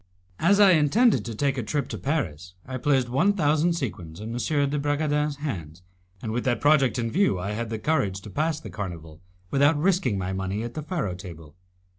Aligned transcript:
As 0.39 0.59
I 0.59 0.71
intended 0.71 1.23
to 1.25 1.35
take 1.35 1.59
a 1.59 1.61
trip 1.61 1.87
to 1.89 1.97
Paris, 1.99 2.55
I 2.65 2.77
placed 2.77 3.07
one 3.07 3.33
thousand 3.33 3.73
sequins 3.73 4.19
in 4.19 4.31
M. 4.33 4.69
de 4.71 4.79
Bragadin's 4.79 5.35
hands, 5.35 5.83
and 6.23 6.31
with 6.31 6.43
that 6.45 6.59
project 6.59 6.97
in 6.97 7.11
view 7.11 7.37
I 7.39 7.51
had 7.51 7.69
the 7.69 7.77
courage 7.77 8.19
to 8.21 8.31
pass 8.31 8.59
the 8.59 8.71
carnival 8.71 9.21
without 9.51 9.77
risking 9.77 10.17
my 10.17 10.33
money 10.33 10.63
at 10.63 10.73
the 10.73 10.81
faro 10.81 11.13
table. 11.13 11.55